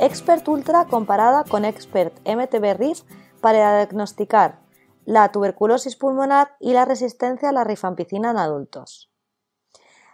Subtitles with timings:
[0.00, 3.02] Expert Ultra comparada con Expert MTB-RIF
[3.40, 4.60] para diagnosticar
[5.04, 9.10] la tuberculosis pulmonar y la resistencia a la rifampicina en adultos.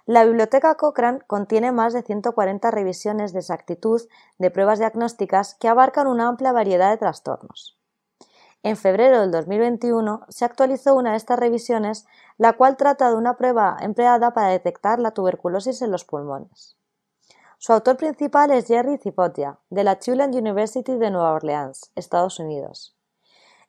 [0.07, 4.00] La biblioteca Cochrane contiene más de 140 revisiones de exactitud
[4.39, 7.79] de pruebas diagnósticas que abarcan una amplia variedad de trastornos.
[8.62, 12.07] En febrero del 2021 se actualizó una de estas revisiones,
[12.39, 16.79] la cual trata de una prueba empleada para detectar la tuberculosis en los pulmones.
[17.67, 22.95] Su autor principal es Jerry Zipotia, de la Tulane University de Nueva Orleans, Estados Unidos.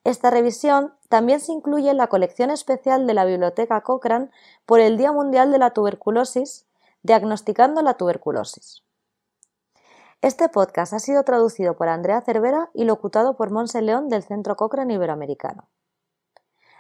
[0.04, 4.32] Esta revisión también se incluye en la colección especial de la Biblioteca Cochrane
[4.66, 6.66] por el Día Mundial de la Tuberculosis,
[7.04, 8.84] Diagnosticando la Tuberculosis.
[10.22, 14.58] Este podcast ha sido traducido por Andrea Cervera y locutado por Monse León del Centro
[14.58, 15.70] Cochrane Iberoamericano.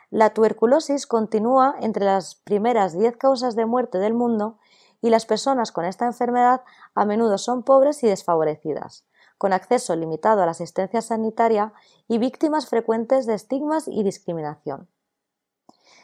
[0.09, 4.57] La tuberculosis continúa entre las primeras 10 causas de muerte del mundo
[5.01, 6.61] y las personas con esta enfermedad
[6.93, 9.05] a menudo son pobres y desfavorecidas,
[9.37, 11.73] con acceso limitado a la asistencia sanitaria
[12.07, 14.87] y víctimas frecuentes de estigmas y discriminación.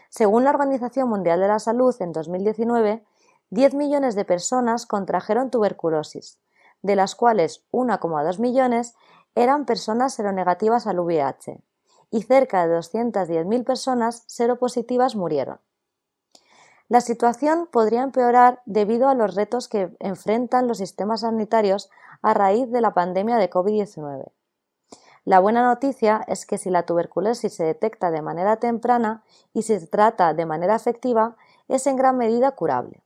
[0.09, 3.05] Según la Organización Mundial de la Salud, en 2019,
[3.49, 6.39] 10 millones de personas contrajeron tuberculosis,
[6.81, 8.95] de las cuales 1,2 millones
[9.35, 11.61] eran personas seronegativas al VIH
[12.11, 15.59] y cerca de 210.000 personas seropositivas murieron.
[16.91, 21.89] La situación podría empeorar debido a los retos que enfrentan los sistemas sanitarios
[22.21, 24.29] a raíz de la pandemia de COVID-19.
[25.23, 29.87] La buena noticia es que si la tuberculosis se detecta de manera temprana y se
[29.87, 31.37] trata de manera efectiva,
[31.69, 33.01] es en gran medida curable.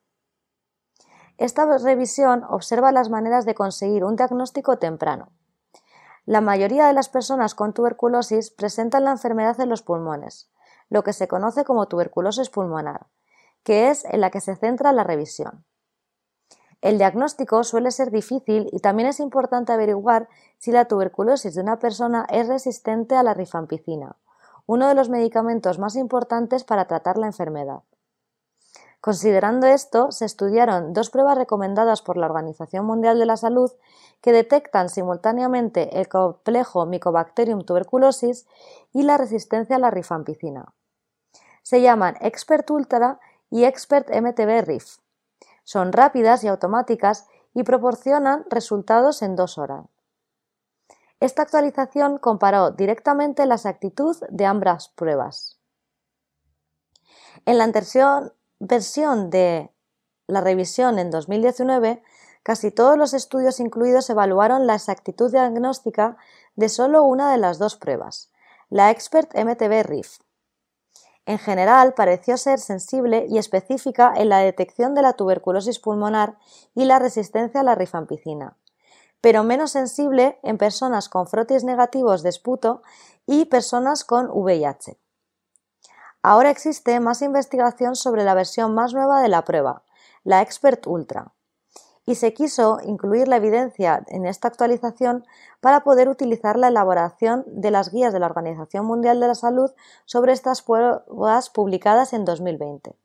[1.38, 5.30] Esta revisión observa las maneras de conseguir un diagnóstico temprano.
[6.25, 10.50] La mayoría de las personas con tuberculosis presentan la enfermedad en los pulmones,
[10.89, 13.06] lo que se conoce como tuberculosis pulmonar,
[13.66, 15.66] que es en la que se centra la revisión.
[16.81, 21.79] El diagnóstico suele ser difícil y también es importante averiguar si la tuberculosis de una
[21.79, 24.17] persona es resistente a la rifampicina,
[24.67, 27.81] uno de los medicamentos más importantes para tratar la enfermedad.
[29.01, 33.72] Considerando esto, se estudiaron dos pruebas recomendadas por la Organización Mundial de la Salud
[34.22, 38.47] que detectan simultáneamente el complejo Mycobacterium tuberculosis
[38.94, 40.73] y la resistencia a la rifampicina.
[41.63, 43.19] Se llaman Expert Ultra
[43.55, 44.97] y Expert MTB RIF.
[45.63, 49.85] Son rápidas y automáticas y proporcionan resultados en dos horas.
[51.21, 55.57] Esta actualización comparó directamente la exactitud de ambas pruebas.
[57.45, 57.71] En la
[58.59, 59.71] versión de
[60.27, 62.03] la revisión en 2019,
[62.44, 66.17] casi todos los estudios incluidos evaluaron la exactitud diagnóstica
[66.57, 68.33] de solo una de las dos pruebas,
[68.69, 70.25] la Expert MTB-RIF.
[71.25, 76.38] En general, pareció ser sensible y específica en la detección de la tuberculosis pulmonar
[76.75, 78.58] y la resistencia a la rifampicina,
[79.22, 82.84] pero menos sensible en personas con frotis negativos de esputo
[83.25, 85.00] y personas con VIH.
[86.22, 89.84] Ahora existe más investigación sobre la versión más nueva de la prueba,
[90.24, 91.34] la Expert Ultra,
[92.05, 95.25] y se quiso incluir la evidencia en esta actualización
[95.59, 99.71] para poder utilizar la elaboración de las guías de la Organización Mundial de la Salud
[100.05, 102.95] sobre estas pruebas publicadas en 2020.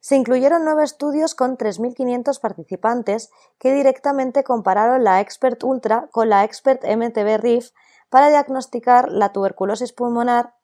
[0.00, 6.42] Se incluyeron nueve estudios con 3.500 participantes que directamente compararon la Expert Ultra con la
[6.44, 7.70] Expert MTB RIF
[8.10, 10.54] para diagnosticar la tuberculosis pulmonar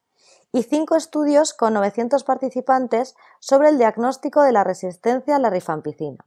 [0.51, 6.25] y cinco estudios con 900 participantes sobre el diagnóstico de la resistencia a la rifampicina.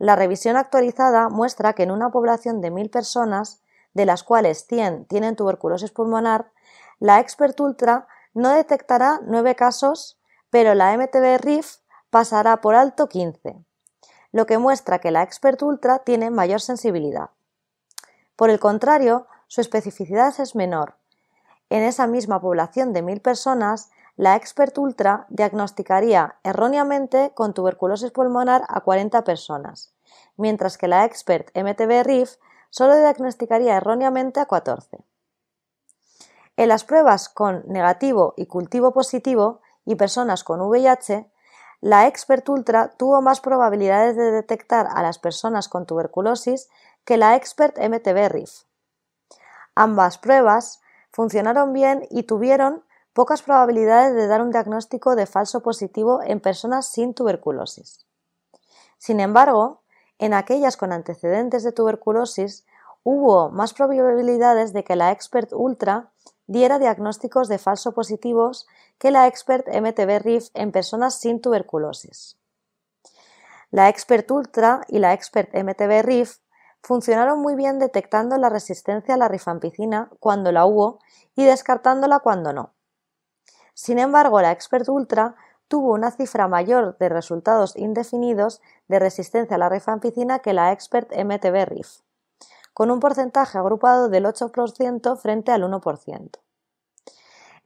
[0.00, 3.60] La revisión actualizada muestra que en una población de 1.000 personas,
[3.92, 6.52] de las cuales 100 tienen tuberculosis pulmonar,
[7.00, 10.18] la Expert Ultra no detectará 9 casos,
[10.48, 13.62] pero la MTB-RIF pasará por alto 15,
[14.32, 17.28] lo que muestra que la Expert Ultra tiene mayor sensibilidad.
[18.36, 20.94] Por el contrario, su especificidad es menor,
[21.68, 23.90] en esa misma población de 1.000 personas,
[24.20, 29.94] la Expert Ultra diagnosticaría erróneamente con tuberculosis pulmonar a 40 personas,
[30.36, 32.36] mientras que la Expert MTB-RIF
[32.68, 34.98] solo diagnosticaría erróneamente a 14.
[36.58, 41.32] En las pruebas con negativo y cultivo positivo y personas con VIH,
[41.80, 46.68] la Expert Ultra tuvo más probabilidades de detectar a las personas con tuberculosis
[47.06, 48.66] que la Expert MTB-RIF.
[49.74, 52.84] Ambas pruebas funcionaron bien y tuvieron
[53.20, 58.06] pocas probabilidades de dar un diagnóstico de falso positivo en personas sin tuberculosis.
[58.96, 59.82] Sin embargo,
[60.18, 62.64] en aquellas con antecedentes de tuberculosis
[63.02, 66.12] hubo más probabilidades de que la Expert Ultra
[66.46, 72.38] diera diagnósticos de falso positivos que la Expert MTB-RIF en personas sin tuberculosis.
[73.70, 76.38] La Expert Ultra y la Expert MTB-RIF
[76.80, 81.00] funcionaron muy bien detectando la resistencia a la rifampicina cuando la hubo
[81.36, 82.72] y descartándola cuando no.
[83.74, 85.36] Sin embargo, la Expert Ultra
[85.68, 91.10] tuvo una cifra mayor de resultados indefinidos de resistencia a la rifampicina que la Expert
[91.12, 92.00] MTB-RIF,
[92.74, 96.30] con un porcentaje agrupado del 8% frente al 1%.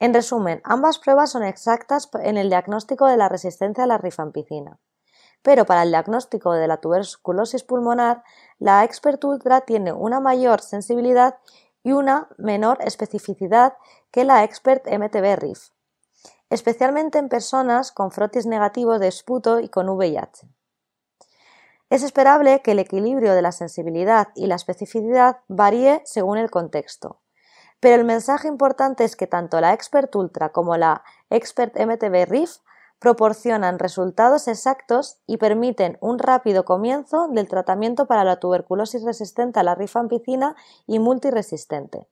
[0.00, 4.78] En resumen, ambas pruebas son exactas en el diagnóstico de la resistencia a la rifampicina
[5.44, 8.24] pero para el diagnóstico de la tuberculosis pulmonar,
[8.58, 11.36] la Expert Ultra tiene una mayor sensibilidad
[11.82, 13.74] y una menor especificidad
[14.10, 15.73] que la Expert MTB-RIF,
[16.50, 20.48] especialmente en personas con frotis negativos de esputo y con VIH.
[21.90, 27.20] Es esperable que el equilibrio de la sensibilidad y la especificidad varíe según el contexto,
[27.80, 32.60] pero el mensaje importante es que tanto la Expert Ultra como la Expert MTB-RIF
[32.98, 39.62] proporcionan resultados exactos y permiten un rápido comienzo del tratamiento para la tuberculosis resistente a
[39.62, 40.56] la rifampicina
[40.86, 42.08] y multiresistente.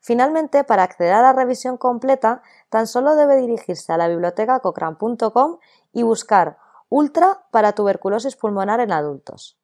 [0.00, 5.58] Finalmente, para acceder a la revisión completa, tan solo debe dirigirse a la biblioteca cochrane.com
[5.92, 6.56] y buscar
[6.88, 9.59] Ultra para tuberculosis pulmonar en adultos.